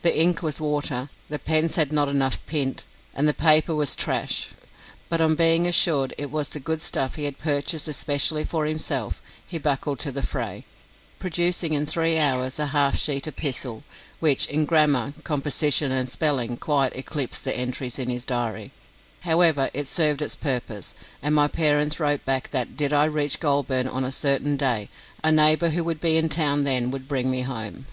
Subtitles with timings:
[0.00, 4.48] The ink was "warter", the pens had not enough "pint", and the paper was "trash";
[5.10, 9.20] but on being assured it was the good stuff he had purchased especially for himself,
[9.46, 10.64] he buckled to the fray,
[11.18, 13.82] producing in three hours a half sheet epistle,
[14.18, 18.72] which in grammar, composition, and spelling quite eclipsed the entries in his diary.
[19.20, 23.88] However, it served its purpose, and my parents wrote back that, did I reach Goulburn
[23.88, 24.88] on a certain day,
[25.22, 27.84] a neighbour who would be in town then would bring me home.